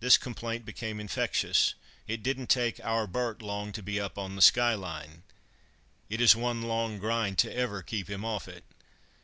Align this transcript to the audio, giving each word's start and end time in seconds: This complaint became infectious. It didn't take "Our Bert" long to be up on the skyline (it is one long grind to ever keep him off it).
This 0.00 0.18
complaint 0.18 0.64
became 0.64 0.98
infectious. 0.98 1.74
It 2.08 2.24
didn't 2.24 2.48
take 2.48 2.80
"Our 2.80 3.06
Bert" 3.06 3.42
long 3.42 3.70
to 3.74 3.80
be 3.80 4.00
up 4.00 4.18
on 4.18 4.34
the 4.34 4.42
skyline 4.42 5.22
(it 6.10 6.20
is 6.20 6.34
one 6.34 6.62
long 6.62 6.98
grind 6.98 7.38
to 7.38 7.56
ever 7.56 7.80
keep 7.80 8.10
him 8.10 8.24
off 8.24 8.48
it). 8.48 8.64